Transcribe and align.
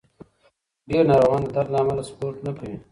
ډېر 0.89 1.03
ناروغان 1.11 1.41
د 1.43 1.47
درد 1.55 1.69
له 1.73 1.77
امله 1.83 2.03
سپورت 2.09 2.37
نه 2.47 2.51
کوي. 2.57 2.77